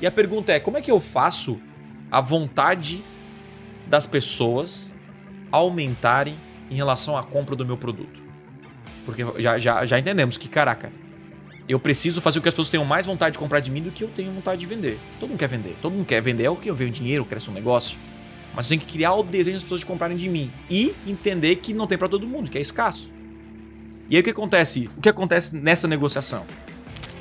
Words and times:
E 0.00 0.06
a 0.06 0.10
pergunta 0.10 0.52
é: 0.52 0.60
como 0.60 0.78
é 0.78 0.80
que 0.80 0.90
eu 0.90 1.00
faço 1.00 1.60
a 2.10 2.20
vontade 2.20 3.02
das 3.86 4.06
pessoas 4.06 4.92
aumentarem 5.52 6.34
em 6.70 6.74
relação 6.74 7.16
à 7.16 7.22
compra 7.22 7.54
do 7.54 7.66
meu 7.66 7.76
produto? 7.76 8.20
Porque 9.04 9.24
já, 9.38 9.58
já, 9.58 9.84
já 9.86 9.98
entendemos 9.98 10.38
que, 10.38 10.48
caraca, 10.48 10.92
eu 11.68 11.78
preciso 11.78 12.20
fazer 12.20 12.38
com 12.38 12.44
que 12.44 12.48
as 12.48 12.54
pessoas 12.54 12.70
tenham 12.70 12.84
mais 12.84 13.06
vontade 13.06 13.34
de 13.34 13.38
comprar 13.38 13.60
de 13.60 13.70
mim 13.70 13.82
do 13.82 13.90
que 13.90 14.04
eu 14.04 14.08
tenho 14.08 14.32
vontade 14.32 14.60
de 14.60 14.66
vender. 14.66 14.98
Todo 15.18 15.28
mundo 15.30 15.38
quer 15.38 15.48
vender. 15.48 15.76
Todo 15.80 15.92
mundo 15.92 16.06
quer 16.06 16.20
vender. 16.20 16.44
É 16.44 16.50
o 16.50 16.56
que 16.56 16.68
eu 16.68 16.74
vejo 16.74 16.92
dinheiro, 16.92 17.24
cresce 17.24 17.50
um 17.50 17.52
negócio. 17.52 17.96
Mas 18.54 18.64
eu 18.64 18.70
tenho 18.70 18.80
que 18.80 18.92
criar 18.92 19.14
o 19.14 19.22
desejo 19.22 19.56
das 19.56 19.62
pessoas 19.62 19.80
de 19.80 19.86
comprarem 19.86 20.16
de 20.16 20.28
mim. 20.28 20.50
E 20.68 20.94
entender 21.06 21.56
que 21.56 21.72
não 21.72 21.86
tem 21.86 21.96
para 21.96 22.08
todo 22.08 22.26
mundo, 22.26 22.50
que 22.50 22.58
é 22.58 22.60
escasso. 22.60 23.12
E 24.08 24.16
aí 24.16 24.20
o 24.20 24.24
que 24.24 24.30
acontece? 24.30 24.90
O 24.96 25.00
que 25.00 25.08
acontece 25.08 25.54
nessa 25.54 25.86
negociação? 25.86 26.44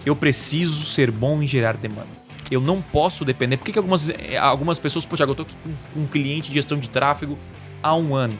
Eu 0.03 0.15
preciso 0.15 0.83
ser 0.85 1.11
bom 1.11 1.43
em 1.43 1.47
gerar 1.47 1.77
demanda. 1.77 2.18
Eu 2.49 2.61
não 2.61 2.81
posso 2.81 3.23
depender. 3.23 3.57
Por 3.57 3.65
que, 3.65 3.73
que 3.73 3.77
algumas, 3.77 4.09
eh, 4.09 4.37
algumas 4.37 4.79
pessoas, 4.79 5.05
poxa, 5.05 5.23
eu 5.23 5.35
tô 5.35 5.43
aqui 5.43 5.55
com 5.93 6.01
um 6.01 6.07
cliente 6.07 6.49
de 6.49 6.55
gestão 6.55 6.79
de 6.79 6.89
tráfego 6.89 7.37
há 7.81 7.95
um 7.95 8.15
ano 8.15 8.37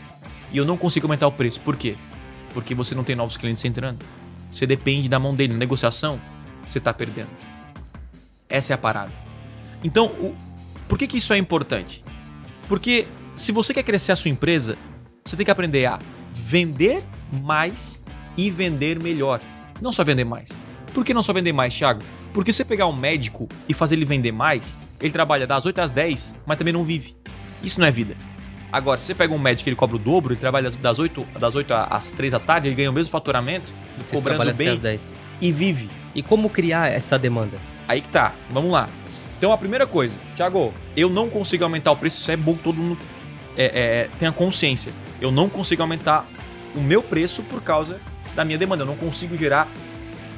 e 0.52 0.58
eu 0.58 0.66
não 0.66 0.77
consigo 0.77 1.05
aumentar 1.05 1.27
o 1.27 1.31
preço? 1.31 1.59
Por 1.62 1.77
quê? 1.77 1.95
Porque 2.53 2.73
você 2.73 2.95
não 2.95 3.03
tem 3.03 3.16
novos 3.16 3.38
clientes 3.38 3.64
entrando. 3.66 4.03
Você 4.50 4.66
depende 4.66 5.08
da 5.08 5.20
mão 5.20 5.36
dele. 5.36 5.53
Na 5.53 5.59
negociação, 5.59 6.20
você 6.67 6.80
está 6.80 6.91
perdendo. 6.91 7.30
Essa 8.50 8.73
é 8.73 8.76
a 8.76 8.77
parada. 8.77 9.12
Então, 9.84 10.08
o, 10.08 10.36
por 10.88 10.98
que, 10.98 11.05
que 11.05 11.17
isso 11.17 11.31
é 11.31 11.38
importante? 11.38 12.03
Porque 12.67 13.05
se 13.36 13.52
você 13.52 13.73
quer 13.73 13.84
crescer 13.84 14.12
a 14.12 14.16
sua 14.16 14.31
empresa, 14.31 14.76
você 15.23 15.38
tem 15.38 15.45
que 15.45 15.52
aprender 15.52 15.86
a 15.86 16.00
vender 16.34 17.03
mais 17.31 18.02
e 18.36 18.50
vender 18.50 19.02
melhor. 19.02 19.39
Não 19.80 19.94
só 19.94 20.03
vender 20.03 20.23
mais. 20.23 20.50
Por 20.94 21.05
que 21.05 21.14
não 21.14 21.22
só 21.22 21.31
vender 21.31 21.53
mais, 21.53 21.73
Thiago? 21.73 22.02
Porque 22.34 22.52
se 22.54 22.58
você 22.58 22.66
pegar 22.66 22.88
um 22.88 22.96
médico 22.96 23.48
e 23.68 23.74
fazer 23.74 23.96
ele 23.96 24.06
vender 24.06 24.32
mais, 24.32 24.78
ele 25.02 25.12
trabalha 25.12 25.48
das 25.48 25.66
8 25.66 25.80
às 25.80 25.92
10, 25.92 26.36
mas 26.46 26.58
também 26.58 26.74
não 26.74 26.84
vive. 26.84 27.16
Isso 27.64 27.80
não 27.80 27.88
é 27.88 27.92
vida. 27.92 28.16
Agora, 28.72 29.00
se 29.00 29.08
você 29.08 29.16
pega 29.16 29.34
um 29.34 29.40
médico 29.40 29.67
e 29.67 29.72
ele 29.72 29.76
cobra 29.76 29.95
o 29.95 30.00
dobro, 30.00 30.34
ele 30.34 30.40
trabalha 30.40 30.70
das 30.70 31.00
8, 31.00 31.28
das 31.40 31.56
8 31.56 31.73
às 31.73 32.12
3 32.12 32.34
da 32.34 32.40
tarde, 32.40 32.68
ele 32.68 32.76
ganha 32.76 32.90
o 32.90 32.94
mesmo 32.94 33.12
faturamento, 33.12 33.73
Porque 33.98 34.16
cobrando 34.16 34.53
bem 34.53 34.70
às 34.70 34.80
10. 34.80 35.14
e 35.42 35.52
vive. 35.52 35.90
E 36.14 36.22
como 36.22 36.50
criar 36.50 36.88
essa 36.92 37.18
demanda? 37.18 37.58
Aí 37.88 38.02
que 38.02 38.09
tá, 38.09 38.34
vamos 38.52 38.72
lá. 38.72 38.88
Então 39.38 39.52
a 39.52 39.58
primeira 39.58 39.88
coisa, 39.88 40.16
Thiago, 40.36 40.72
eu 40.96 41.09
não 41.09 41.30
consigo 41.30 41.64
aumentar 41.64 41.92
o 41.92 41.96
preço, 41.96 42.20
isso 42.20 42.31
é 42.31 42.36
bom 42.38 42.53
que 42.53 42.62
todo 42.64 42.75
mundo 42.75 43.00
é, 43.58 43.66
é, 43.66 44.09
tenha 44.20 44.31
consciência. 44.31 44.92
Eu 45.20 45.31
não 45.31 45.50
consigo 45.50 45.81
aumentar 45.81 46.28
o 46.75 46.80
meu 46.80 47.02
preço 47.02 47.42
por 47.44 47.62
causa 47.64 48.00
da 48.36 48.46
minha 48.46 48.58
demanda. 48.58 48.84
Eu 48.84 48.88
não 48.88 48.96
consigo 48.96 49.36
gerar. 49.36 49.68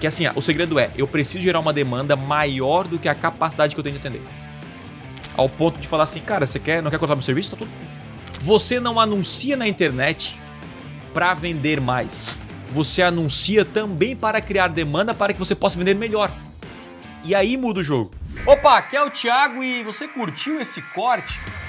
Que 0.01 0.07
assim, 0.07 0.25
o 0.35 0.41
segredo 0.41 0.79
é, 0.79 0.89
eu 0.97 1.07
preciso 1.07 1.43
gerar 1.43 1.59
uma 1.59 1.71
demanda 1.71 2.15
maior 2.15 2.87
do 2.87 2.97
que 2.97 3.07
a 3.07 3.13
capacidade 3.13 3.75
que 3.75 3.79
eu 3.79 3.83
tenho 3.83 3.99
de 3.99 3.99
atender. 3.99 4.21
Ao 5.37 5.47
ponto 5.47 5.79
de 5.79 5.87
falar 5.87 6.05
assim, 6.05 6.19
cara, 6.19 6.47
você 6.47 6.57
quer, 6.57 6.81
não 6.81 6.89
quer 6.89 6.97
contratar 6.97 7.15
meu 7.15 7.23
serviço? 7.23 7.51
Tá 7.51 7.57
tudo. 7.57 7.69
Você 8.41 8.79
não 8.79 8.99
anuncia 8.99 9.55
na 9.55 9.67
internet 9.67 10.39
para 11.13 11.35
vender 11.35 11.79
mais. 11.79 12.25
Você 12.71 13.03
anuncia 13.03 13.63
também 13.63 14.15
para 14.15 14.41
criar 14.41 14.69
demanda 14.69 15.13
para 15.13 15.33
que 15.33 15.39
você 15.39 15.53
possa 15.53 15.77
vender 15.77 15.93
melhor. 15.93 16.31
E 17.23 17.35
aí 17.35 17.55
muda 17.55 17.81
o 17.81 17.83
jogo. 17.83 18.11
Opa, 18.47 18.79
aqui 18.79 18.97
é 18.97 19.03
o 19.03 19.11
Thiago 19.11 19.63
e 19.63 19.83
você 19.83 20.07
curtiu 20.07 20.59
esse 20.59 20.81
corte? 20.81 21.39